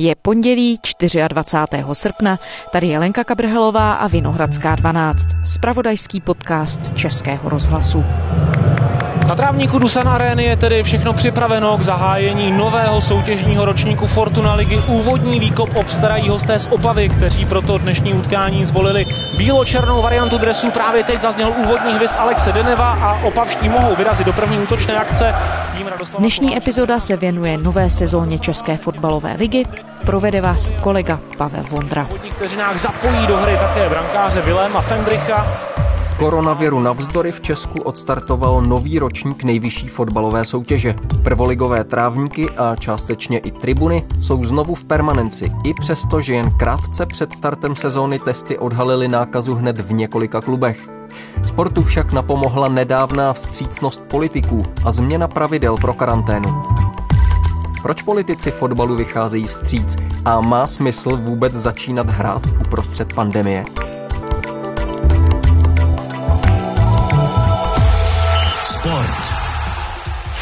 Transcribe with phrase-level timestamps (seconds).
[0.00, 0.78] Je pondělí
[1.28, 1.84] 24.
[1.92, 2.38] srpna,
[2.72, 8.04] tady je Lenka Kabrhelová a Vinohradská 12, spravodajský podcast Českého rozhlasu.
[9.28, 14.82] Na trávníku Dusan Areny je tedy všechno připraveno k zahájení nového soutěžního ročníku Fortuna ligy.
[14.86, 19.04] Úvodní výkop obstarají hosté z Opavy, kteří proto dnešní utkání zvolili
[19.38, 20.70] bílo-černou variantu dresu.
[20.70, 25.34] Právě teď zazněl úvodní hvězd Alexe Deneva a opavští mohou vyrazit do první útočné akce.
[26.18, 29.64] Dnešní epizoda se věnuje nové sezóně České fotbalové ligy.
[30.06, 32.04] Provede vás kolega Pavel Vondra.
[32.04, 35.46] V vteřinách zapojí do hry také brankáře Viléma Fendricha.
[36.18, 40.94] Koronaviru navzdory v Česku odstartoval nový ročník nejvyšší fotbalové soutěže.
[41.22, 47.06] Prvoligové trávníky a částečně i tribuny jsou znovu v permanenci, i přesto, že jen krátce
[47.06, 50.88] před startem sezóny testy odhalily nákazu hned v několika klubech.
[51.44, 56.62] Sportu však napomohla nedávná vstřícnost politiků a změna pravidel pro karanténu.
[57.82, 63.64] Proč politici fotbalu vycházejí vstříc a má smysl vůbec začínat hrát uprostřed pandemie?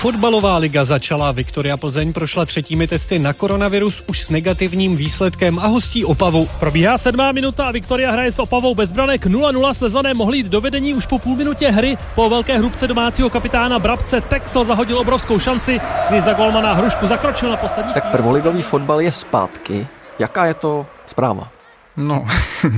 [0.06, 5.66] Fotbalová liga začala, Viktoria Plzeň prošla třetími testy na koronavirus už s negativním výsledkem a
[5.66, 6.48] hostí Opavu.
[6.60, 9.74] Probíhá sedmá minuta a Viktoria hraje s Opavou bez branek 0-0.
[9.74, 11.98] Slezané mohli jít do vedení už po půl minutě hry.
[12.14, 17.50] Po velké hrubce domácího kapitána Brabce Texel zahodil obrovskou šanci, kdy za golmana Hrušku zakročil
[17.50, 19.86] na poslední Tak prvoligový fotbal je zpátky.
[20.18, 21.55] Jaká je to zpráva?
[21.96, 22.26] No,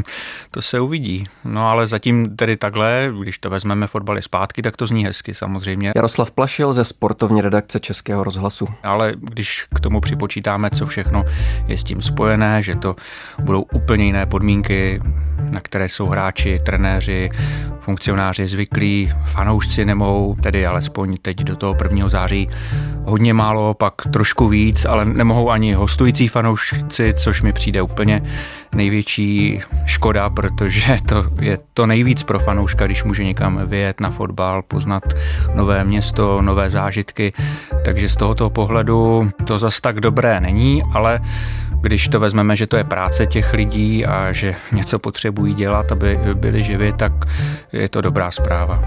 [0.51, 1.25] to se uvidí.
[1.45, 5.93] No ale zatím tedy takhle, když to vezmeme fotbaly zpátky, tak to zní hezky samozřejmě.
[5.97, 8.69] Jaroslav Plašil ze sportovní redakce Českého rozhlasu.
[8.83, 11.25] Ale když k tomu připočítáme, co všechno
[11.67, 12.97] je s tím spojené, že to
[13.39, 15.01] budou úplně jiné podmínky,
[15.51, 17.31] na které jsou hráči, trenéři,
[17.81, 22.09] funkcionáři zvyklí, fanoušci nemohou, tedy alespoň teď do toho 1.
[22.09, 22.49] září
[23.05, 28.23] hodně málo, pak trošku víc, ale nemohou ani hostující fanoušci, což mi přijde úplně
[28.75, 29.08] největší
[29.87, 35.03] škoda, protože to je to nejvíc pro fanouška, když může někam vyjet na fotbal, poznat
[35.55, 37.33] nové město, nové zážitky.
[37.85, 41.21] Takže z tohoto pohledu to zas tak dobré není, ale
[41.81, 46.19] když to vezmeme, že to je práce těch lidí a že něco potřebují dělat, aby
[46.35, 47.13] byli živi, tak
[47.73, 48.83] je to dobrá zpráva.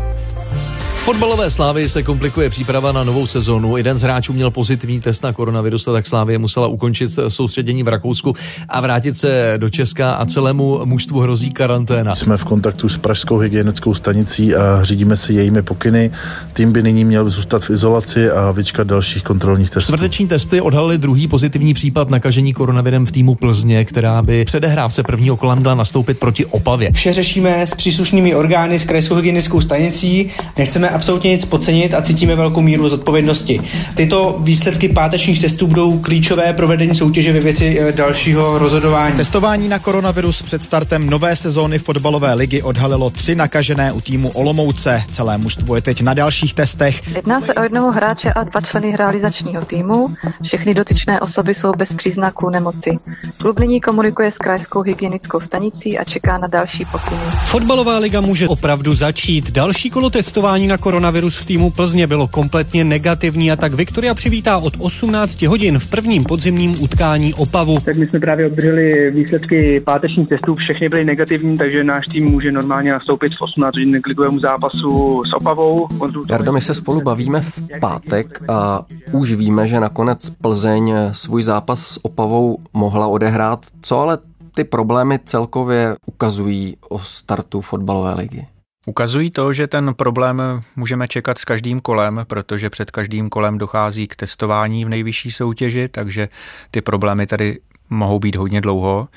[1.01, 3.77] Fotbalové slávy se komplikuje příprava na novou sezónu.
[3.77, 8.33] Jeden z hráčů měl pozitivní test na koronavirus, tak Slávě musela ukončit soustředění v Rakousku
[8.69, 12.15] a vrátit se do Česka a celému mužstvu hrozí karanténa.
[12.15, 16.11] Jsme v kontaktu s Pražskou hygienickou stanicí a řídíme si jejími pokyny.
[16.53, 19.91] Tým by nyní měl zůstat v izolaci a vyčkat dalších kontrolních testů.
[19.91, 25.37] Čtvrteční testy odhalily druhý pozitivní případ nakažení koronavirem v týmu Plzně, která by předehrávce prvního
[25.37, 26.91] kola měla nastoupit proti Opavě.
[26.91, 30.31] Vše řešíme s příslušnými orgány, s krajskou hygienickou stanicí.
[30.57, 33.61] Nechceme absolutně nic podcenit a cítíme velkou míru zodpovědnosti.
[33.95, 39.17] Tyto výsledky pátečních testů budou klíčové pro vedení soutěže ve věci eh, dalšího rozhodování.
[39.17, 45.03] Testování na koronavirus před startem nové sezóny fotbalové ligy odhalilo tři nakažené u týmu Olomouce.
[45.11, 47.15] Celé mužstvo je teď na dalších testech.
[47.15, 50.15] Jedná se o jednoho hráče a dva členy realizačního týmu.
[50.43, 52.99] Všechny dotyčné osoby jsou bez příznaků nemoci.
[53.37, 57.21] Klub nyní komunikuje s krajskou hygienickou stanicí a čeká na další pokyny.
[57.45, 59.51] Fotbalová liga může opravdu začít.
[59.51, 64.57] Další kolo testování na koronavirus v týmu Plzně bylo kompletně negativní a tak Viktoria přivítá
[64.57, 67.79] od 18 hodin v prvním podzimním utkání Opavu.
[67.79, 72.51] Tak my jsme právě obdrželi výsledky pátečních testů, všechny byly negativní, takže náš tým může
[72.51, 75.87] normálně nastoupit v 18 hodin k ligovému zápasu s Opavou.
[76.29, 81.79] Jardo, my se spolu bavíme v pátek a už víme, že nakonec Plzeň svůj zápas
[81.85, 83.65] s Opavou mohla odehrát.
[83.81, 84.17] Co ale
[84.55, 88.45] ty problémy celkově ukazují o startu fotbalové ligy?
[88.85, 90.41] Ukazují to, že ten problém
[90.75, 95.87] můžeme čekat s každým kolem, protože před každým kolem dochází k testování v nejvyšší soutěži,
[95.87, 96.29] takže
[96.71, 97.59] ty problémy tady
[97.89, 99.07] mohou být hodně dlouho.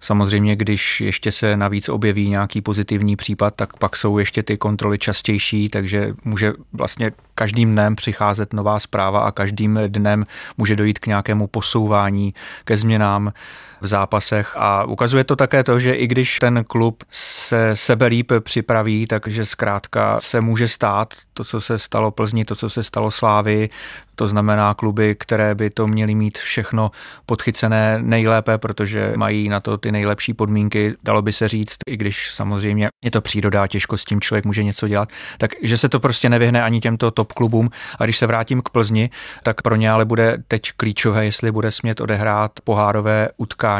[0.00, 4.98] Samozřejmě, když ještě se navíc objeví nějaký pozitivní případ, tak pak jsou ještě ty kontroly
[4.98, 10.26] častější, takže může vlastně každým dnem přicházet nová zpráva a každým dnem
[10.56, 13.32] může dojít k nějakému posouvání, ke změnám
[13.84, 14.52] v zápasech.
[14.56, 19.44] A ukazuje to také to, že i když ten klub se sebe líp připraví, takže
[19.44, 23.68] zkrátka se může stát to, co se stalo Plzni, to, co se stalo Slávy,
[24.16, 26.90] to znamená kluby, které by to měly mít všechno
[27.26, 32.30] podchycené nejlépe, protože mají na to ty nejlepší podmínky, dalo by se říct, i když
[32.34, 35.08] samozřejmě je to příroda, těžko s tím člověk může něco dělat,
[35.38, 37.70] takže se to prostě nevyhne ani těmto top klubům.
[37.98, 39.10] A když se vrátím k Plzni,
[39.42, 43.73] tak pro ně ale bude teď klíčové, jestli bude smět odehrát pohárové utkání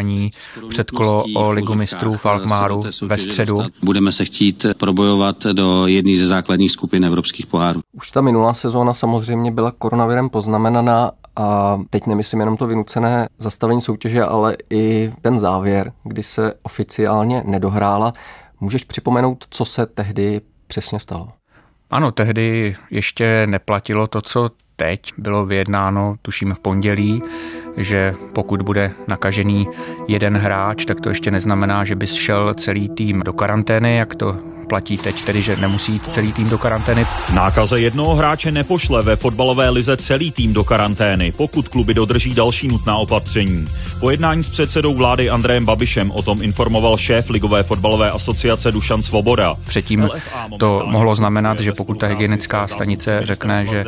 [0.68, 3.60] před kolo o ligu mistrů v Alkmaru ve středu.
[3.82, 7.80] Budeme se chtít probojovat do jedné ze základních skupin evropských pohárů.
[7.92, 13.80] Už ta minulá sezóna samozřejmě byla koronavirem poznamenaná a teď nemyslím jenom to vynucené zastavení
[13.80, 18.12] soutěže, ale i ten závěr, kdy se oficiálně nedohrála.
[18.60, 21.28] Můžeš připomenout, co se tehdy přesně stalo?
[21.90, 27.22] Ano, tehdy ještě neplatilo to, co teď bylo vyjednáno, tuším v pondělí,
[27.76, 29.68] že pokud bude nakažený
[30.08, 34.53] jeden hráč, tak to ještě neznamená, že by šel celý tým do karantény, jak to
[34.64, 37.06] platí teď, tedy že nemusí jít celý tým do karantény.
[37.32, 42.68] Nákaze jednoho hráče nepošle ve fotbalové lize celý tým do karantény, pokud kluby dodrží další
[42.68, 43.68] nutná opatření.
[44.00, 49.02] Po jednání s předsedou vlády Andrejem Babišem o tom informoval šéf Ligové fotbalové asociace Dušan
[49.02, 49.56] Svoboda.
[49.66, 50.08] Předtím
[50.58, 53.84] to mohlo znamenat, že pokud ta hygienická stanice řekne, že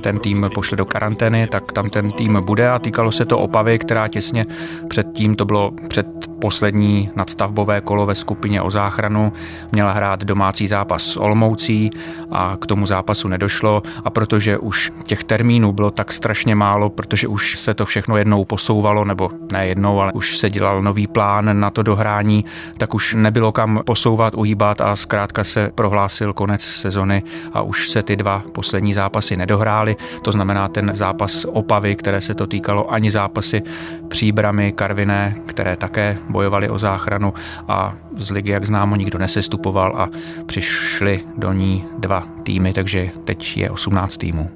[0.00, 3.78] ten tým pošle do karantény, tak tam ten tým bude a týkalo se to Opavy,
[3.78, 4.46] která těsně
[4.88, 6.06] předtím, to bylo před
[6.44, 9.32] poslední nadstavbové kolo ve skupině o záchranu,
[9.72, 11.90] měla hrát domácí zápas s Olmoucí
[12.30, 17.28] a k tomu zápasu nedošlo a protože už těch termínů bylo tak strašně málo, protože
[17.28, 21.60] už se to všechno jednou posouvalo, nebo ne jednou, ale už se dělal nový plán
[21.60, 22.44] na to dohrání,
[22.78, 28.02] tak už nebylo kam posouvat, uhýbat a zkrátka se prohlásil konec sezony a už se
[28.02, 29.96] ty dva poslední zápasy nedohrály.
[30.22, 33.62] To znamená ten zápas Opavy, které se to týkalo, ani zápasy
[34.08, 37.34] Příbramy, Karviné, které také bojovali o záchranu
[37.68, 40.08] a z ligy, jak známo, nikdo nesestupoval a
[40.46, 44.50] přišli do ní dva týmy, takže teď je 18 týmů.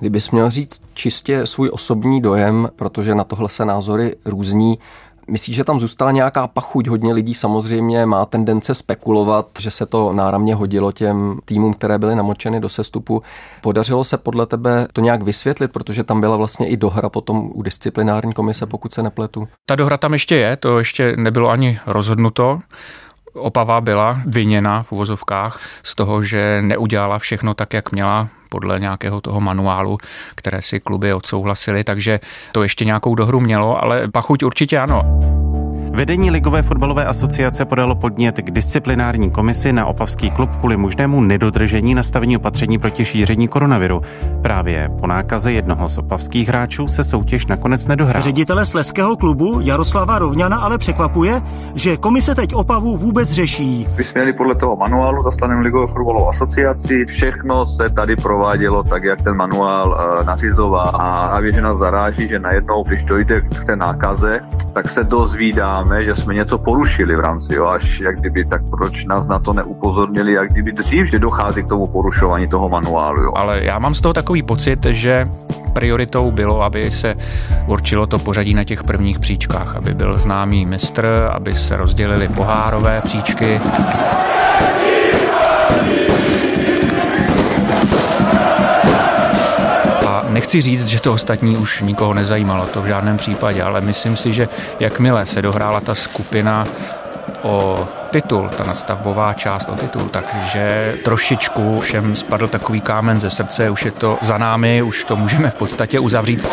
[0.00, 4.78] Kdybys měl říct čistě svůj osobní dojem, protože na tohle se názory různí,
[5.30, 6.88] Myslíš, že tam zůstala nějaká pachuť?
[6.88, 12.14] Hodně lidí samozřejmě má tendence spekulovat, že se to náramně hodilo těm týmům, které byly
[12.14, 13.22] namočeny do sestupu.
[13.60, 17.62] Podařilo se podle tebe to nějak vysvětlit, protože tam byla vlastně i dohra potom u
[17.62, 19.44] disciplinární komise, pokud se nepletu?
[19.66, 22.60] Ta dohra tam ještě je, to ještě nebylo ani rozhodnuto.
[23.32, 29.20] Opava byla viněna v uvozovkách z toho, že neudělala všechno tak, jak měla podle nějakého
[29.20, 29.98] toho manuálu,
[30.34, 32.20] které si kluby odsouhlasily, takže
[32.52, 35.29] to ještě nějakou dohru mělo, ale pachuť určitě ano.
[35.92, 41.94] Vedení Ligové fotbalové asociace podalo podnět k disciplinární komisi na opavský klub kvůli možnému nedodržení
[41.94, 44.02] nastavení opatření proti šíření koronaviru.
[44.42, 48.22] Právě po nákaze jednoho z opavských hráčů se soutěž nakonec nedohrála.
[48.22, 51.42] Ředitele sleského klubu Jaroslava Rovňana ale překvapuje,
[51.74, 53.88] že komise teď Opavu vůbec řeší.
[53.96, 57.04] Vysměli podle toho manuálu zaslaném Ligové fotbalové asociaci.
[57.06, 60.90] Všechno se tady provádělo tak, jak ten manuál uh, nařizoval.
[60.94, 64.40] A, a nás zaráží, že najednou, když dojde k té nákaze,
[64.72, 68.62] tak se dozvídáme, máme, že jsme něco porušili v rámci, jo, až jak kdyby, tak
[68.70, 73.22] proč nás na to neupozornili, jak kdyby dřív, že dochází k tomu porušování toho manuálu.
[73.22, 73.32] Jo.
[73.34, 75.28] Ale já mám z toho takový pocit, že
[75.72, 77.14] prioritou bylo, aby se
[77.66, 83.00] určilo to pořadí na těch prvních příčkách, aby byl známý mistr, aby se rozdělili pohárové
[83.04, 83.60] příčky.
[90.50, 94.32] Nechci říct, že to ostatní už nikoho nezajímalo, to v žádném případě, ale myslím si,
[94.32, 94.48] že
[94.80, 96.66] jakmile se dohrála ta skupina
[97.42, 103.70] o titul, ta nastavbová část o titul, takže trošičku všem spadl takový kámen ze srdce,
[103.70, 106.48] už je to za námi, už to můžeme v podstatě uzavřít.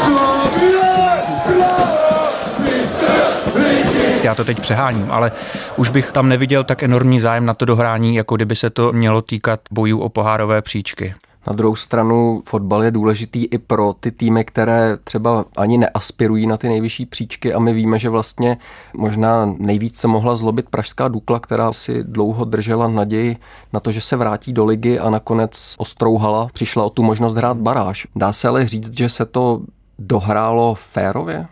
[4.24, 5.32] Já to teď přeháním, ale
[5.76, 9.22] už bych tam neviděl tak enormní zájem na to dohrání, jako kdyby se to mělo
[9.22, 11.14] týkat bojů o pohárové příčky.
[11.48, 16.58] Na druhou stranu fotbal je důležitý i pro ty týmy, které třeba ani neaspirují na
[16.58, 18.58] ty nejvyšší příčky a my víme, že vlastně
[18.94, 23.38] možná nejvíc se mohla zlobit Pražská Dukla, která si dlouho držela naději
[23.74, 27.58] na to, že se vrátí do ligy a nakonec ostrouhala, přišla o tu možnost hrát
[27.58, 28.08] baráž.
[28.16, 29.62] Dá se ale říct, že se to
[30.00, 31.48] dohrálo férově?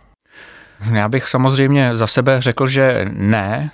[0.91, 3.71] Já bych samozřejmě za sebe řekl, že ne,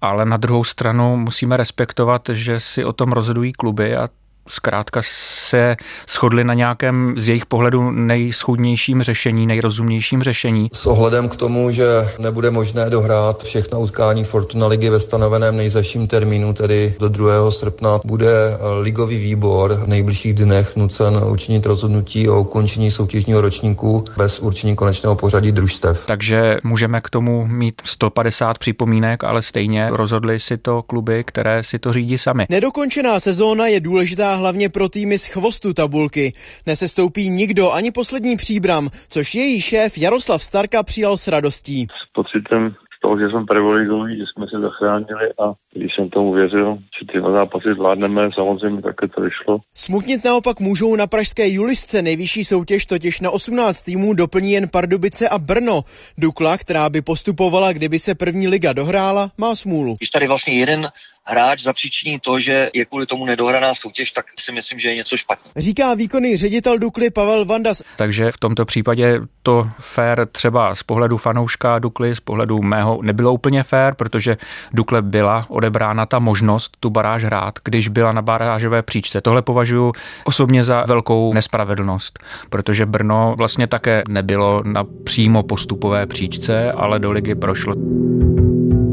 [0.00, 4.08] ale na druhou stranu musíme respektovat, že si o tom rozhodují kluby a
[4.48, 5.76] zkrátka se
[6.08, 10.68] shodli na nějakém z jejich pohledu nejschudnějším řešení, nejrozumnějším řešení.
[10.72, 11.84] S ohledem k tomu, že
[12.18, 17.50] nebude možné dohrát všechna utkání Fortuna ligy ve stanoveném nejzaším termínu, tedy do 2.
[17.50, 24.40] srpna, bude ligový výbor v nejbližších dnech nucen učinit rozhodnutí o ukončení soutěžního ročníku bez
[24.40, 26.06] určení konečného pořadí družstev.
[26.06, 31.78] Takže můžeme k tomu mít 150 připomínek, ale stejně rozhodli si to kluby, které si
[31.78, 32.46] to řídí sami.
[32.48, 36.32] Nedokončená sezóna je důležitá hlavně pro týmy z chvostu tabulky.
[36.66, 41.86] Nesestoupí nikdo, ani poslední příbram, což její šéf Jaroslav Starka přijal s radostí.
[41.86, 46.32] S pocitem z toho, že jsme prvoligoví, že jsme se zachránili a když jsem tomu
[46.32, 49.58] věřil, že ty zápasy zvládneme, samozřejmě také to vyšlo.
[49.74, 52.02] Smutnit naopak můžou na pražské Julisce.
[52.02, 55.82] Nejvyšší soutěž totiž na 18 týmů doplní jen Pardubice a Brno.
[56.18, 59.94] Dukla, která by postupovala, kdyby se první liga dohrála, má smůlu.
[59.98, 60.82] Když tady vlastně jeden
[61.24, 65.16] hráč zapříčiní to, že je kvůli tomu nedohraná soutěž, tak si myslím, že je něco
[65.16, 65.50] špatně.
[65.56, 67.82] Říká výkonný ředitel Dukly Pavel Vandas.
[67.96, 73.32] Takže v tomto případě to fair třeba z pohledu fanouška Dukly, z pohledu mého nebylo
[73.32, 74.36] úplně fair, protože
[74.72, 79.20] Dukle byla odebrána ta možnost tu baráž hrát, když byla na barážové příčce.
[79.20, 79.92] Tohle považuji
[80.24, 82.18] osobně za velkou nespravedlnost,
[82.50, 87.74] protože Brno vlastně také nebylo na přímo postupové příčce, ale do ligy prošlo.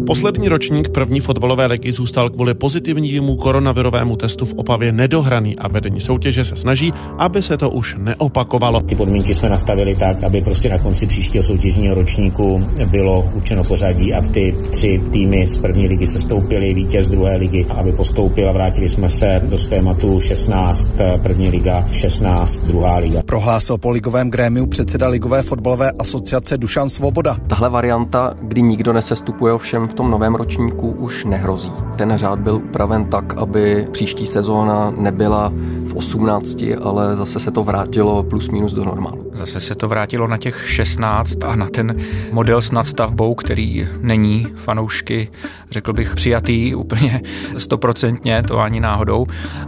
[0.10, 6.01] Poslední ročník první fotbalové ligy zůstal kvůli pozitivnímu koronavirovému testu v Opavě nedohraný a vedení
[6.01, 8.82] soutěže se snaží, aby se to už neopakovalo.
[8.82, 14.13] Ty podmínky jsme nastavili tak, aby prostě na konci příštího soutěžního ročníku bylo určeno pořadí
[14.13, 18.51] a ty tři týmy z první ligy se stoupily, vítěz druhé ligy, aby postoupil a
[18.51, 20.92] vrátili jsme se do schématu 16
[21.24, 23.22] první liga, 16 druhá liga.
[23.25, 27.38] Prohlásil po ligovém grémiu předseda Ligové fotbalové asociace Dušan Svoboda.
[27.48, 31.72] Tahle varianta, kdy nikdo nesestupuje ovšem v tom novém ročníku už nehrozí.
[31.96, 35.51] Ten řád byl upraven tak, aby příští sezóna nebyla
[35.86, 39.32] v 18, ale zase se to vrátilo plus minus do normálu.
[39.34, 41.96] Zase se to vrátilo na těch 16 a na ten
[42.32, 45.32] model s nadstavbou, který není fanoušky,
[45.72, 47.22] řekl bych, přijatý úplně
[47.58, 49.25] stoprocentně, to ani náhodou.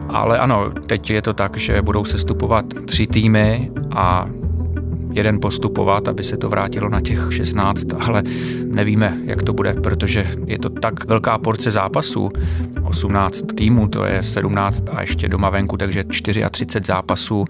[0.09, 4.29] Ale ano, teď je to tak, že budou sestupovat tři týmy a
[5.11, 8.23] jeden postupovat, aby se to vrátilo na těch 16, ale
[8.65, 12.29] nevíme, jak to bude, protože je to tak velká porce zápasů,
[12.83, 17.45] 18 týmů, to je 17 a ještě doma venku, takže 34 zápasů.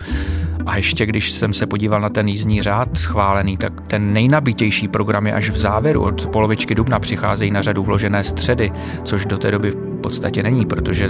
[0.65, 5.27] A ještě když jsem se podíval na ten jízdní řád schválený, tak ten nejnabitější program
[5.27, 6.01] je až v závěru.
[6.01, 8.71] Od polovičky dubna přicházejí na řadu vložené středy,
[9.03, 11.09] což do té doby v podstatě není, protože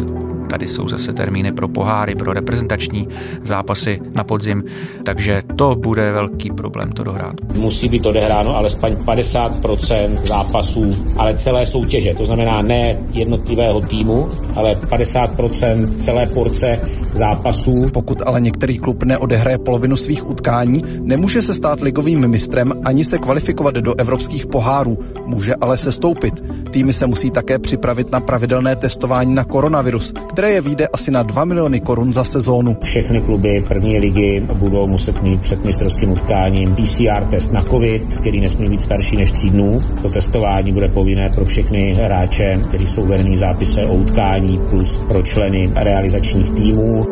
[0.51, 3.08] Tady jsou zase termíny pro poháry, pro reprezentační
[3.43, 4.63] zápasy na podzim,
[5.05, 7.36] takže to bude velký problém to dohrát.
[7.55, 14.75] Musí být odehráno alespoň 50% zápasů, ale celé soutěže, to znamená ne jednotlivého týmu, ale
[14.75, 16.79] 50% celé porce
[17.13, 17.88] zápasů.
[17.93, 23.17] Pokud ale některý klub neodehraje polovinu svých utkání, nemůže se stát ligovým mistrem ani se
[23.17, 26.43] kvalifikovat do evropských pohárů, může ale se stoupit.
[26.72, 31.24] Týmy se musí také připravit na pravidelné testování na koronavirus, které je vyjde asi na
[31.24, 32.76] 2 miliony korun za sezónu.
[32.84, 38.42] Všechny kluby první ligy budou muset mít před mistrovským utkáním PCR test na COVID, který
[38.42, 39.82] nesmí být starší než 3 dnů.
[40.02, 45.22] To testování bude povinné pro všechny hráče, kteří jsou verní zápise o utkání, plus pro
[45.22, 47.06] členy realizačních týmů.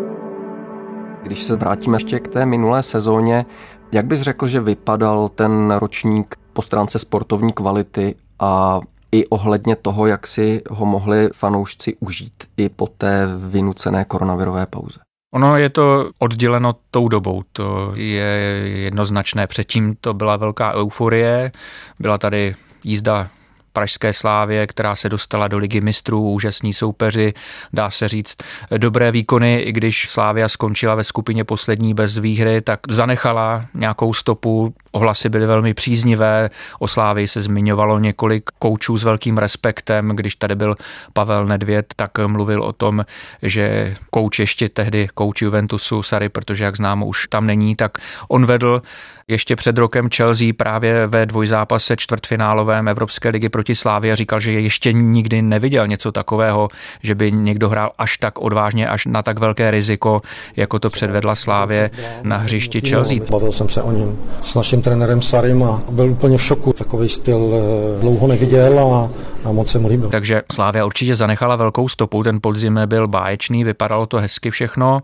[1.24, 3.46] Když se vrátíme ještě k té minulé sezóně,
[3.92, 8.80] jak bys řekl, že vypadal ten ročník po stránce sportovní kvality a
[9.12, 15.00] i ohledně toho, jak si ho mohli fanoušci užít i po té vynucené koronavirové pauze.
[15.34, 18.26] Ono je to odděleno tou dobou, to je
[18.66, 19.48] jednoznačné.
[19.48, 21.52] Předtím to byla velká euforie,
[22.00, 23.30] byla tady jízda
[23.74, 27.34] Pražské slávě, která se dostala do ligy mistrů, úžasní soupeři,
[27.74, 28.38] dá se říct
[28.78, 34.74] dobré výkony, i když Slávia skončila ve skupině poslední bez výhry, tak zanechala nějakou stopu,
[34.92, 36.50] ohlasy byly velmi příznivé,
[36.80, 40.76] o Slávii se zmiňovalo několik koučů s velkým respektem, když tady byl
[41.14, 43.06] Pavel Nedvěd, tak mluvil o tom,
[43.42, 47.98] že kouč ještě tehdy, kouč Juventusu, Sary, protože jak známo už tam není, tak
[48.28, 48.82] on vedl
[49.28, 54.52] ještě před rokem Chelsea právě ve dvojzápase čtvrtfinálovém Evropské ligy proti Slávě a říkal, že
[54.52, 56.68] je ještě nikdy neviděl něco takového,
[57.04, 60.22] že by někdo hrál až tak odvážně, až na tak velké riziko,
[60.56, 61.92] jako to předvedla Slávě
[62.24, 63.18] na hřišti Chelsea.
[63.30, 66.74] Bavil jsem se o něm s naším trenérem Sarim a byl úplně v šoku.
[66.74, 69.12] Takový styl eh, dlouho neviděl a,
[69.50, 70.10] a moc se mu líbil.
[70.10, 75.02] Takže Slávia určitě zanechala velkou stopu, ten podzim byl báječný, vypadalo to hezky všechno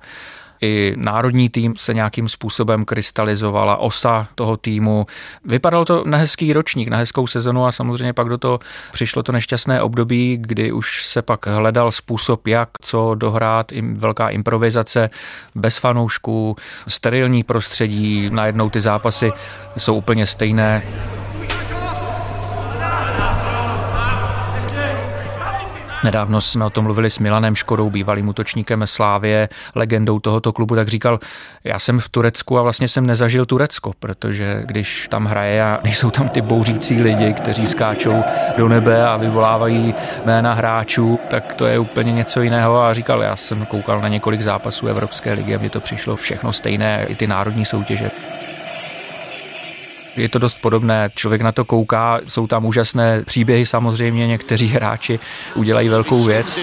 [0.62, 5.07] i národní tým se nějakým způsobem krystalizovala, osa toho týmu.
[5.45, 8.59] Vypadalo to na hezký ročník, na hezkou sezonu a samozřejmě pak do toho
[8.91, 15.09] přišlo to nešťastné období, kdy už se pak hledal způsob, jak co dohrát, velká improvizace
[15.55, 16.55] bez fanoušků,
[16.88, 19.31] sterilní prostředí, najednou ty zápasy
[19.77, 20.83] jsou úplně stejné.
[26.05, 30.88] Nedávno jsme o tom mluvili s Milanem Škodou, bývalým útočníkem Slávě, legendou tohoto klubu, tak
[30.88, 31.19] říkal,
[31.63, 36.12] já jsem v Turecku a vlastně jsem nezažil Turecko, protože když tam hraje a nejsou
[36.12, 38.24] tam ty bouřící lidi, kteří skáčou
[38.57, 39.93] do nebe a vyvolávají
[40.25, 44.41] jména hráčů, tak to je úplně něco jiného a říkal, já jsem koukal na několik
[44.41, 48.12] zápasů Evropské ligy a mně to přišlo všechno stejné, i ty národní soutěže.
[50.15, 51.10] Je to dost podobné.
[51.15, 55.19] Člověk na to kouká, jsou tam úžasné příběhy samozřejmě, někteří hráči
[55.55, 56.60] udělají velkou věc.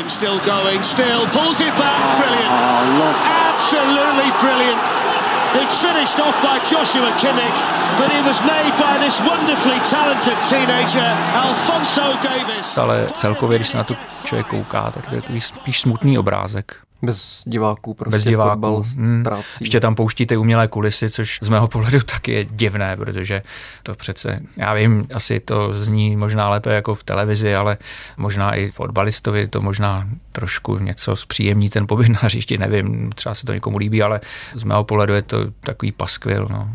[5.54, 7.54] It's finished off by Joshua Kimmich,
[7.98, 12.78] but it was made by this wonderfully talented teenager Alfonso Davis.
[12.78, 13.94] Ale celkově, když se na to
[14.24, 16.76] člověk kouká, tak to je takový spíš smutný obrázek.
[17.02, 18.50] Bez diváků prostě Bez diváků.
[18.50, 19.20] fotbal Hmm.
[19.20, 19.46] ztrácí.
[19.60, 23.42] Ještě tam pouštíte umělé kulisy, což z mého pohledu taky je divné, protože
[23.82, 27.78] to přece, já vím, asi to zní možná lépe jako v televizi, ale
[28.16, 33.46] možná i fotbalistovi to možná trošku něco zpříjemní ten pobyt na hřišti, nevím, třeba se
[33.46, 34.20] to někomu líbí, ale
[34.54, 36.46] z mého pohledu je to takový paskvil.
[36.50, 36.68] No.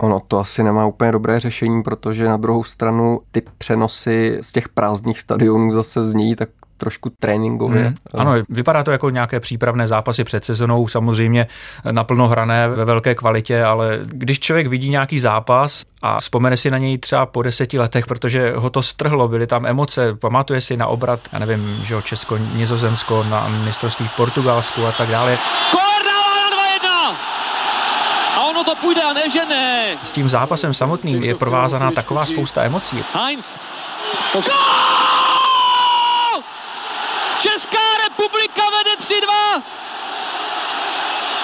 [0.00, 4.68] Ono to asi nemá úplně dobré řešení, protože na druhou stranu ty přenosy z těch
[4.68, 7.82] prázdných stadionů zase znějí tak trošku tréninkově.
[7.82, 7.94] Hmm.
[8.14, 11.46] Ano, vypadá to jako nějaké přípravné zápasy před sezonou, samozřejmě
[11.90, 16.78] naplno hrané ve velké kvalitě, ale když člověk vidí nějaký zápas a vzpomene si na
[16.78, 20.86] něj třeba po deseti letech, protože ho to strhlo, byly tam emoce, pamatuje si na
[20.86, 25.38] obrat, já nevím, že jo, Česko, Nizozemsko, na mistrovství v Portugalsku a tak dále.
[28.36, 29.96] A ono to půjde a ne, že ne.
[30.02, 33.04] S tím zápasem samotným je provázaná taková spousta emocí.
[33.14, 33.56] Heinz.
[34.32, 35.27] Gol!
[37.38, 39.62] Česká republika vede 3-2.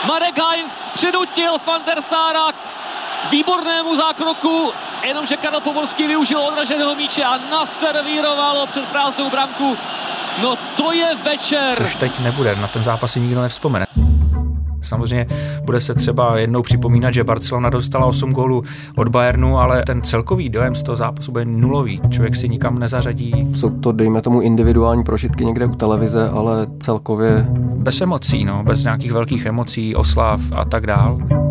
[0.07, 4.73] Marek Heinz přinutil Van der Sára k výbornému zákroku,
[5.03, 9.79] jenomže Karel Pomorský využil odraženého míče a naservírovalo před prázdnou branku.
[10.43, 11.77] No to je večer.
[11.77, 13.87] Což teď nebude, na ten zápas si nikdo nevzpomene.
[14.85, 15.27] Samozřejmě
[15.65, 18.63] bude se třeba jednou připomínat, že Barcelona dostala 8 gólů
[18.97, 22.01] od Bayernu, ale ten celkový dojem z toho zápasu bude nulový.
[22.11, 23.49] Člověk si nikam nezařadí.
[23.55, 27.47] Jsou to, dejme tomu, individuální prožitky někde u televize, ale celkově...
[27.75, 31.44] Bez emocí, no, bez nějakých velkých emocí, oslav a tak dál.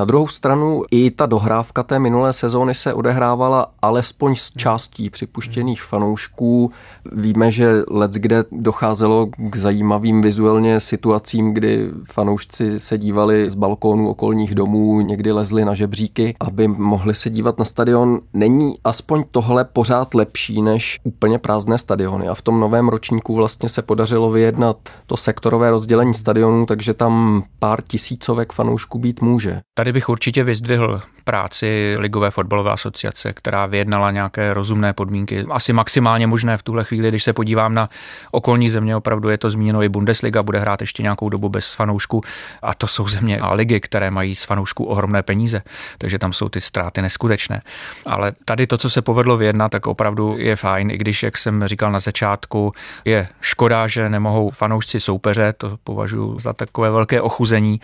[0.00, 5.82] Na druhou stranu i ta dohrávka té minulé sezóny se odehrávala alespoň s částí připuštěných
[5.82, 6.70] fanoušků.
[7.12, 14.10] Víme, že let kde docházelo k zajímavým vizuálně situacím, kdy fanoušci se dívali z balkónů
[14.10, 18.20] okolních domů, někdy lezli na žebříky, aby mohli se dívat na stadion.
[18.32, 23.68] Není aspoň tohle pořád lepší než úplně prázdné stadiony a v tom novém ročníku vlastně
[23.68, 24.76] se podařilo vyjednat
[25.06, 29.60] to sektorové rozdělení stadionů, takže tam pár tisícovek fanoušků být může.
[29.74, 36.26] Tady bych určitě vyzdvihl práci Ligové fotbalové asociace, která vyjednala nějaké rozumné podmínky, asi maximálně
[36.26, 37.88] možné v tuhle chvíli, když se podívám na
[38.30, 42.20] okolní země, opravdu je to zmíněno i Bundesliga, bude hrát ještě nějakou dobu bez fanoušků
[42.62, 45.62] a to jsou země a ligy, které mají z fanoušků ohromné peníze,
[45.98, 47.60] takže tam jsou ty ztráty neskutečné.
[48.06, 51.66] Ale tady to, co se povedlo vyjednat, tak opravdu je fajn, i když, jak jsem
[51.66, 52.72] říkal na začátku,
[53.04, 57.80] je škoda, že nemohou fanoušci soupeře, to považuji za takové velké ochuzení,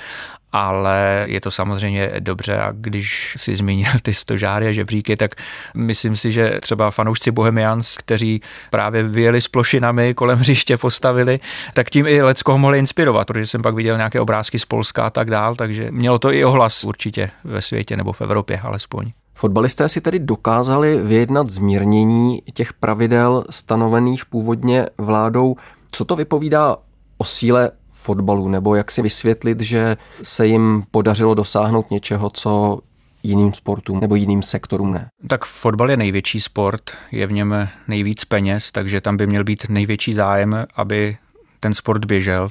[0.57, 5.35] ale je to samozřejmě dobře a když si zmínil ty stožáry a žebříky, tak
[5.75, 8.40] myslím si, že třeba fanoušci Bohemians, kteří
[8.71, 11.40] právě vyjeli s plošinami kolem hřiště postavili,
[11.75, 15.11] tak tím i Lecko mohli inspirovat, protože jsem pak viděl nějaké obrázky z Polska a
[15.11, 19.12] tak dál, takže mělo to i ohlas určitě ve světě nebo v Evropě alespoň.
[19.35, 25.57] Fotbalisté si tedy dokázali vyjednat zmírnění těch pravidel stanovených původně vládou.
[25.92, 26.77] Co to vypovídá
[27.19, 32.78] o síle fotbalu, nebo jak si vysvětlit, že se jim podařilo dosáhnout něčeho, co
[33.22, 35.09] jiným sportům nebo jiným sektorům ne.
[35.28, 39.66] Tak fotbal je největší sport, je v něm nejvíc peněz, takže tam by měl být
[39.68, 41.16] největší zájem, aby
[41.61, 42.48] ten sport běžel.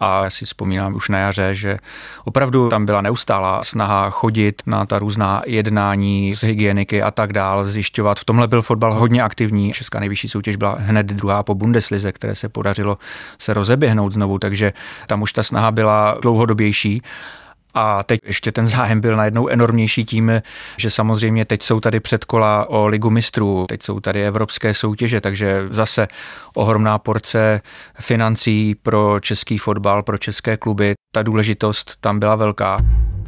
[0.00, 1.78] A já si vzpomínám už na jaře, že
[2.24, 7.64] opravdu tam byla neustálá snaha chodit na ta různá jednání z hygieniky a tak dál,
[7.64, 8.20] zjišťovat.
[8.20, 9.72] V tomhle byl fotbal hodně aktivní.
[9.72, 12.98] Česká nejvyšší soutěž byla hned druhá po Bundeslize, které se podařilo
[13.38, 14.72] se rozeběhnout znovu, takže
[15.06, 17.02] tam už ta snaha byla dlouhodobější.
[17.74, 20.42] A teď ještě ten zájem byl najednou enormnější tím,
[20.76, 25.66] že samozřejmě teď jsou tady předkola o ligu mistrů, teď jsou tady evropské soutěže, takže
[25.70, 26.08] zase
[26.54, 27.60] ohromná porce
[28.00, 30.94] financí pro český fotbal, pro české kluby.
[31.14, 32.78] Ta důležitost tam byla velká.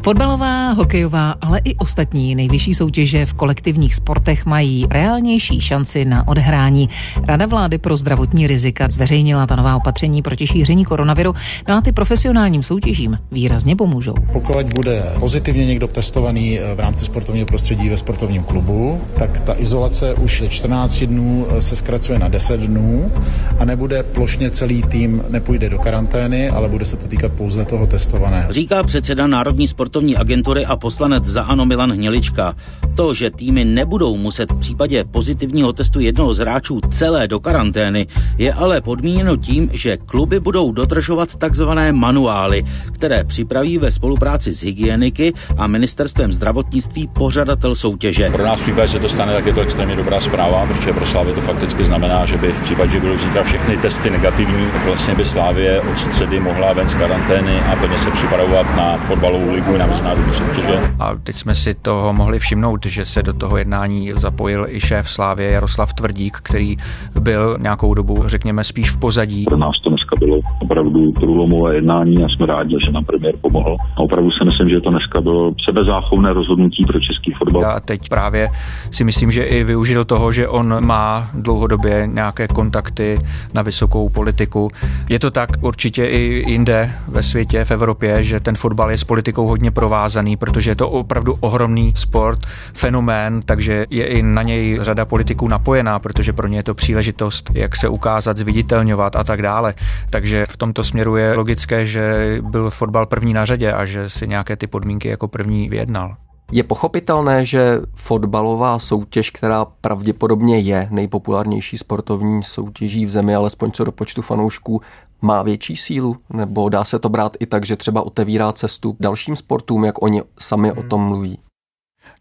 [0.05, 6.89] Fotbalová, hokejová, ale i ostatní nejvyšší soutěže v kolektivních sportech mají reálnější šanci na odhrání.
[7.29, 11.35] Rada vlády pro zdravotní rizika zveřejnila ta nová opatření proti šíření koronaviru,
[11.69, 14.15] no a ty profesionálním soutěžím výrazně pomůžou.
[14.33, 20.15] Pokud bude pozitivně někdo testovaný v rámci sportovního prostředí ve sportovním klubu, tak ta izolace
[20.15, 23.13] už ze 14 dnů se zkracuje na 10 dnů
[23.59, 27.87] a nebude plošně celý tým nepůjde do karantény, ale bude se to týkat pouze toho
[27.87, 28.53] testovaného.
[28.53, 32.55] Říká předseda Národní sport sportovní agentury a poslanec za ANO Milan Hnělička.
[32.95, 38.07] To, že týmy nebudou muset v případě pozitivního testu jednoho z hráčů celé do karantény,
[38.39, 44.63] je ale podmíněno tím, že kluby budou dodržovat takzvané manuály, které připraví ve spolupráci s
[44.63, 48.31] hygieniky a ministerstvem zdravotnictví pořadatel soutěže.
[48.31, 51.07] Pro nás v případě se to stane, tak je to extrémně dobrá zpráva, protože pro
[51.07, 54.87] Slávě to fakticky znamená, že by v případě, že budou zítra všechny testy negativní, tak
[54.87, 59.53] vlastně by Slávě od středy mohla ven z karantény a plně se připravovat na fotbalovou
[59.53, 60.95] ligu na mezinárodní soutěže.
[60.99, 65.11] A teď jsme si toho mohli všimnout, že se do toho jednání zapojil i šéf
[65.11, 66.77] Slávě Jaroslav Tvrdík, který
[67.21, 69.45] byl nějakou dobu, řekněme, spíš v pozadí.
[69.45, 73.77] Pro nás to dneska bylo opravdu průlomové jednání a jsme rádi, že nám premiér pomohl.
[73.97, 77.65] A opravdu si myslím, že to dneska bylo sebezáchovné rozhodnutí pro český fotbal.
[77.65, 78.49] A teď právě
[78.91, 83.19] si myslím, že i využil toho, že on má dlouhodobě nějaké kontakty
[83.55, 84.71] na vysokou politiku.
[85.11, 89.05] Je to tak určitě i jinde ve světě, v Evropě, že ten fotbal je s
[89.05, 92.39] politikou hodně provázaný, protože je to opravdu ohromný sport,
[92.75, 97.51] fenomén, takže je i na něj řada politiků napojená, protože pro ně je to příležitost,
[97.55, 99.75] jak se ukázat, zviditelňovat a tak dále.
[100.11, 104.29] Takže v tomto směru je logické, že byl fotbal první na řadě a že si
[104.29, 106.17] nějaké ty podmínky jako první vyjednal.
[106.53, 113.85] Je pochopitelné, že fotbalová soutěž, která pravděpodobně je nejpopulárnější sportovní soutěží v zemi, alespoň co
[113.85, 114.81] do počtu fanoušků,
[115.23, 116.17] má větší sílu?
[116.31, 120.23] Nebo dá se to brát i tak, že třeba otevírá cestu dalším sportům, jak oni
[120.39, 121.39] sami o tom mluví?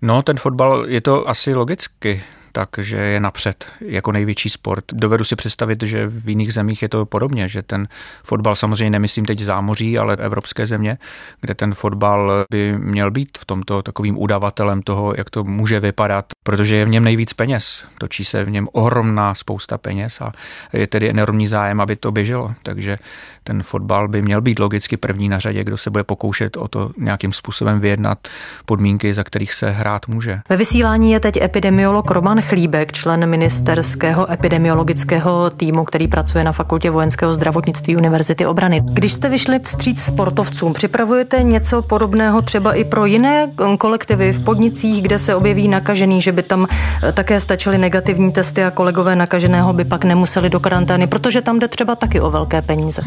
[0.02, 4.86] No, ten fotbal je to asi logicky takže je napřed jako největší sport.
[4.94, 7.88] Dovedu si představit, že v jiných zemích je to podobně, že ten
[8.24, 10.98] fotbal samozřejmě nemyslím teď zámoří, ale evropské země,
[11.42, 16.26] kde ten fotbal by měl být v tomto takovým udavatelem toho, jak to může vypadat,
[16.44, 17.84] protože je v něm nejvíc peněz.
[17.98, 20.32] Točí se v něm ohromná spousta peněz a
[20.74, 22.54] je tedy enormní zájem, aby to běželo.
[22.64, 22.98] Takže
[23.44, 26.92] ten fotbal by měl být logicky první na řadě, kdo se bude pokoušet o to
[26.98, 28.28] nějakým způsobem vyjednat
[28.66, 30.40] podmínky, za kterých se hrát může.
[30.50, 36.90] Ve vysílání je teď epidemiolog Roman Chlíbek, člen ministerského epidemiologického týmu, který pracuje na Fakultě
[36.90, 38.82] vojenského zdravotnictví Univerzity obrany.
[38.84, 45.02] Když jste vyšli vstříc sportovcům, připravujete něco podobného třeba i pro jiné kolektivy v podnicích,
[45.02, 46.68] kde se objeví nakažený, že by tam
[47.04, 51.60] eh, také stačily negativní testy a kolegové nakaženého by pak nemuseli do karantény, protože tam
[51.60, 53.02] jde třeba taky o velké peníze.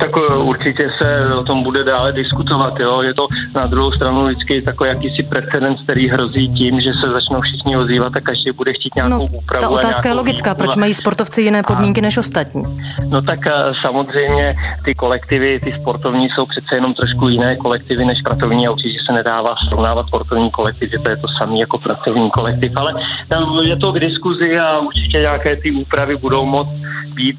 [0.00, 2.80] Tak eh, určitě se o tom bude dále diskutovat.
[2.80, 3.02] Jo.
[3.02, 7.40] Je to na druhou stranu vždycky takový jakýsi precedens, který hrozí tím, že se začnou
[7.40, 9.62] všichni ozývat a každý bude chtít nějakou no, úpravu.
[9.62, 10.58] Ta otázka je logická, výpravu.
[10.58, 12.62] proč mají sportovci jiné podmínky a, než ostatní?
[13.08, 13.52] No tak eh,
[13.84, 18.98] samozřejmě ty kolektivy, ty sportovní jsou přece jenom trošku jiné kolektivy než pracovní a určitě
[19.06, 22.94] se nedává srovnávat sportovní kolektiv, že to je to samé jako pracovní kolektiv, ale
[23.62, 26.70] je to k diskuzi a určitě nějaké ty úpravy budou moct
[27.14, 27.36] být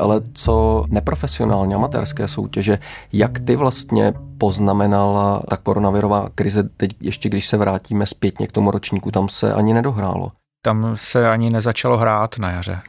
[0.00, 2.78] ale co neprofesionálně amatérské soutěže,
[3.12, 8.70] jak ty vlastně poznamenala ta koronavirová krize, teď ještě když se vrátíme zpětně k tomu
[8.70, 10.32] ročníku, tam se ani nedohrálo.
[10.62, 12.80] Tam se ani nezačalo hrát na jaře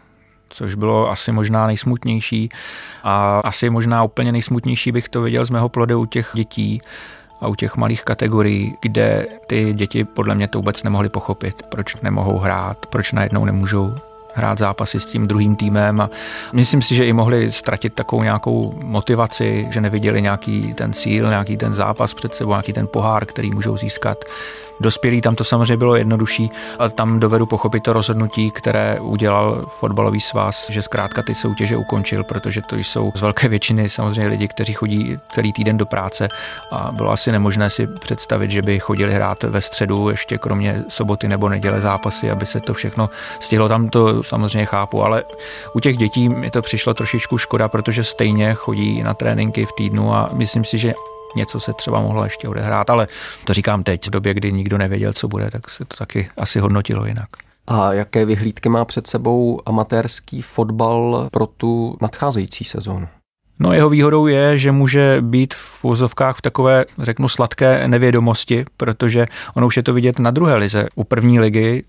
[0.54, 2.50] což bylo asi možná nejsmutnější
[3.04, 6.82] a asi možná úplně nejsmutnější bych to viděl z mého plody u těch dětí
[7.41, 11.95] a u těch malých kategorií, kde ty děti podle mě to vůbec nemohly pochopit, proč
[12.02, 13.95] nemohou hrát, proč najednou nemůžou
[14.34, 16.10] hrát zápasy s tím druhým týmem a
[16.54, 21.58] myslím si, že i mohli ztratit takovou nějakou motivaci, že neviděli nějaký ten cíl, nějaký
[21.58, 24.26] ten zápas před sebou, nějaký ten pohár, který můžou získat.
[24.80, 30.22] Dospělí tam to samozřejmě bylo jednodušší, ale tam dovedu pochopit to rozhodnutí, které udělal fotbalový
[30.22, 34.74] svaz, že zkrátka ty soutěže ukončil, protože to jsou z velké většiny samozřejmě lidi, kteří
[34.74, 36.30] chodí celý týden do práce
[36.72, 41.28] a bylo asi nemožné si představit, že by chodili hrát ve středu ještě kromě soboty
[41.28, 43.70] nebo neděle zápasy, aby se to všechno stihlo.
[43.70, 45.24] Tam to samozřejmě chápu, ale
[45.74, 50.16] u těch dětí mi to přišlo trošičku škoda, protože stejně chodí na tréninky v týdnu
[50.16, 50.94] a myslím si, že
[51.36, 53.08] něco se třeba mohlo ještě odehrát, ale
[53.44, 56.60] to říkám teď, v době, kdy nikdo nevěděl, co bude, tak se to taky asi
[56.60, 57.30] hodnotilo jinak.
[57.67, 63.08] A jaké vyhlídky má před sebou amatérský fotbal pro tu nadcházející sezónu?
[63.60, 69.26] No jeho výhodou je, že může být v vozovkách v takové, řeknu, sladké nevědomosti, protože
[69.54, 70.88] ono už je to vidět na druhé lize.
[70.96, 71.84] U první ligy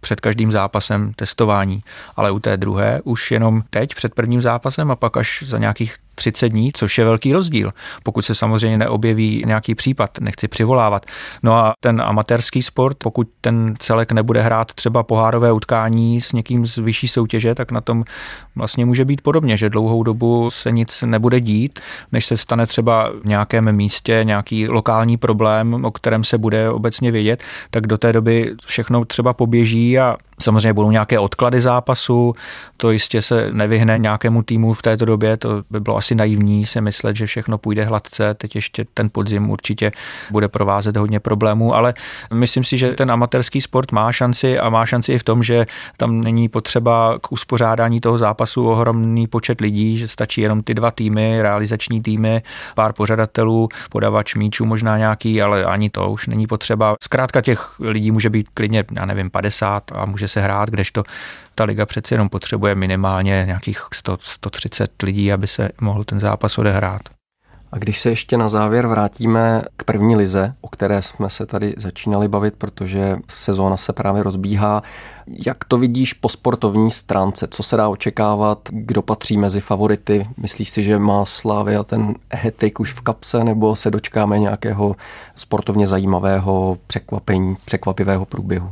[0.00, 1.82] před každým zápasem testování,
[2.16, 5.96] ale u té druhé už jenom teď před prvním zápasem a pak až za nějakých
[6.18, 11.06] 30 dní, což je velký rozdíl, pokud se samozřejmě neobjeví nějaký případ, nechci přivolávat.
[11.42, 16.66] No a ten amatérský sport, pokud ten celek nebude hrát třeba pohárové utkání s někým
[16.66, 18.04] z vyšší soutěže, tak na tom
[18.56, 21.80] vlastně může být podobně, že dlouhou dobu se nic nebude dít,
[22.12, 27.12] než se stane třeba v nějakém místě nějaký lokální problém, o kterém se bude obecně
[27.12, 32.34] vědět, tak do té doby všechno třeba poběží a Samozřejmě budou nějaké odklady zápasu,
[32.76, 36.80] to jistě se nevyhne nějakému týmu v této době, to by bylo asi naivní si
[36.80, 39.92] myslet, že všechno půjde hladce, teď ještě ten podzim určitě
[40.30, 41.94] bude provázet hodně problémů, ale
[42.34, 45.66] myslím si, že ten amatérský sport má šanci a má šanci i v tom, že
[45.96, 50.90] tam není potřeba k uspořádání toho zápasu ohromný počet lidí, že stačí jenom ty dva
[50.90, 52.42] týmy, realizační týmy,
[52.74, 56.96] pár pořadatelů, podavač míčů možná nějaký, ale ani to už není potřeba.
[57.02, 61.02] Zkrátka těch lidí může být klidně, já nevím, 50 a může se hrát, kdežto
[61.54, 66.58] ta liga přeci jenom potřebuje minimálně nějakých 100, 130 lidí, aby se mohl ten zápas
[66.58, 67.02] odehrát.
[67.72, 71.74] A když se ještě na závěr vrátíme k první lize, o které jsme se tady
[71.76, 74.82] začínali bavit, protože sezóna se právě rozbíhá,
[75.26, 77.48] jak to vidíš po sportovní stránce?
[77.50, 78.58] Co se dá očekávat?
[78.72, 80.26] Kdo patří mezi favority?
[80.36, 84.96] Myslíš si, že má Slávia ten hetrik už v kapse, nebo se dočkáme nějakého
[85.34, 88.70] sportovně zajímavého překvapení, překvapivého průběhu?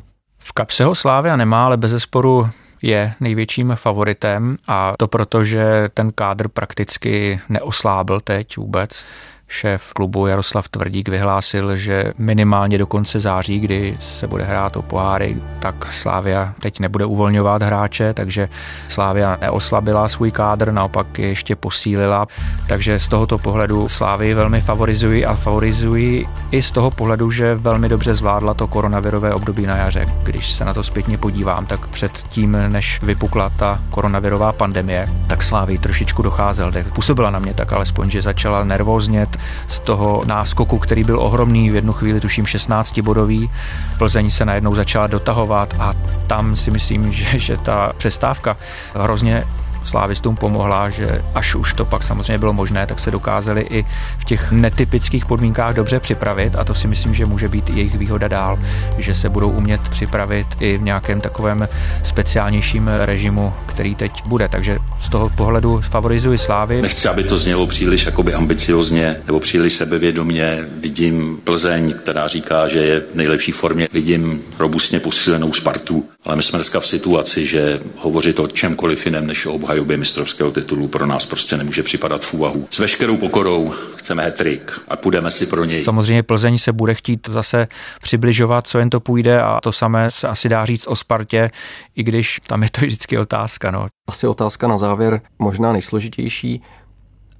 [0.49, 2.51] V kapse ho Slávia nemá, ale bez zesporu
[2.83, 9.07] je největším favoritem a to proto, že ten kádr prakticky neoslábil teď vůbec
[9.49, 14.83] šéf klubu Jaroslav Tvrdík vyhlásil, že minimálně do konce září, kdy se bude hrát o
[14.83, 18.49] poháry, tak Slávia teď nebude uvolňovat hráče, takže
[18.89, 22.27] Slávia neoslabila svůj kádr, naopak je ještě posílila,
[22.69, 27.89] takže z tohoto pohledu Slávy velmi favorizují a favorizují i z toho pohledu, že velmi
[27.89, 30.07] dobře zvládla to koronavirové období na jaře.
[30.23, 35.43] Když se na to zpětně podívám, tak před tím, než vypukla ta koronavirová pandemie, tak
[35.43, 36.73] Slávy trošičku docházel.
[36.95, 39.27] Působila na mě tak alespoň, že začala nervózně
[39.69, 43.51] z toho náskoku, který byl ohromný, v jednu chvíli tuším 16 bodový.
[43.99, 45.93] Plzeň se najednou začala dotahovat a
[46.27, 48.57] tam si myslím, že, že ta přestávka
[48.95, 49.45] hrozně
[49.89, 53.85] slávistům pomohla, že až už to pak samozřejmě bylo možné, tak se dokázali i
[54.19, 58.29] v těch netypických podmínkách dobře připravit a to si myslím, že může být jejich výhoda
[58.29, 58.59] dál,
[58.99, 61.69] že se budou umět připravit i v nějakém takovém
[62.03, 64.49] speciálnějším režimu, který teď bude.
[64.49, 66.83] Takže z toho pohledu favorizuji Slávy.
[66.83, 70.65] Nechci, aby to znělo příliš jakoby ambiciozně nebo příliš sebevědomě.
[70.81, 73.89] Vidím Plzeň, která říká, že je v nejlepší formě.
[73.93, 79.27] Vidím robustně posílenou Spartu, ale my jsme dneska v situaci, že hovořit o čemkoliv jiném
[79.27, 82.67] než o obhajobě mistrovského titulu pro nás prostě nemůže připadat v úvahu.
[82.71, 85.85] S veškerou pokorou chceme hetrik a půjdeme si pro něj.
[85.85, 87.69] Samozřejmě Plzeň se bude chtít zase
[88.01, 91.51] přibližovat, co jen to půjde a to samé se asi dá říct o Spartě,
[91.97, 93.71] i když tam je to vždycky otázka.
[93.71, 93.87] No.
[94.09, 96.61] Asi otázka na závěr, možná nejsložitější.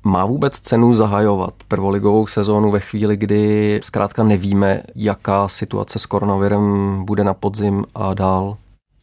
[0.05, 7.05] Má vůbec cenu zahajovat prvoligovou sezónu ve chvíli, kdy zkrátka nevíme, jaká situace s koronavirem
[7.05, 8.57] bude na podzim a dál?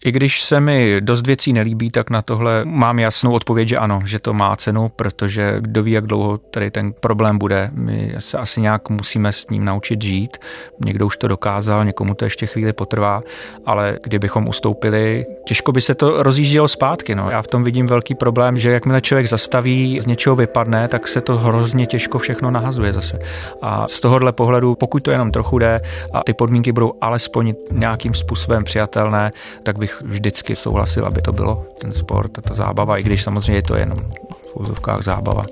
[0.05, 4.01] I když se mi dost věcí nelíbí, tak na tohle mám jasnou odpověď, že ano,
[4.05, 7.69] že to má cenu, protože kdo ví, jak dlouho tady ten problém bude.
[7.73, 10.37] My se asi nějak musíme s ním naučit žít.
[10.85, 13.21] Někdo už to dokázal, někomu to ještě chvíli potrvá,
[13.65, 17.15] ale kdybychom ustoupili, těžko by se to rozjíždělo zpátky.
[17.15, 17.29] No.
[17.29, 21.21] Já v tom vidím velký problém, že jakmile člověk zastaví, z něčeho vypadne, tak se
[21.21, 23.19] to hrozně těžko všechno nahazuje zase.
[23.61, 25.79] A z tohohle pohledu, pokud to jenom trochu jde
[26.13, 29.31] a ty podmínky budou alespoň nějakým způsobem přijatelné,
[29.63, 33.23] tak bych bych vždycky souhlasil, aby to bylo ten sport a ta zábava, i když
[33.23, 33.97] samozřejmě je to jenom
[34.51, 35.45] v úzovkách zábava.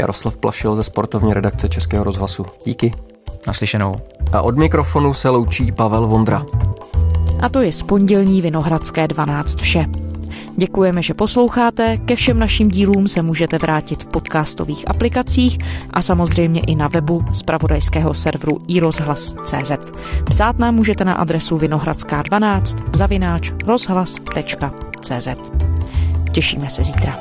[0.00, 2.46] Jaroslav Plašil ze sportovní redakce Českého rozhlasu.
[2.64, 2.92] Díky.
[3.46, 4.00] Naslyšenou.
[4.32, 6.46] A od mikrofonu se loučí Pavel Vondra.
[7.40, 9.84] A to je z pondělní Vinohradské 12 vše.
[10.56, 11.96] Děkujeme, že posloucháte.
[11.96, 15.58] Ke všem našim dílům se můžete vrátit v podcastových aplikacích
[15.90, 19.72] a samozřejmě i na webu z pravodajského serveru iRozhlas.cz.
[20.24, 25.28] Psát nám můžete na adresu vinohradská12 zavináč rozhlas.cz.
[26.32, 27.18] Těšíme se zítra.